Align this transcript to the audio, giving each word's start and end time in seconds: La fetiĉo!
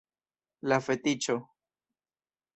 La 0.73 0.79
fetiĉo! 0.87 1.37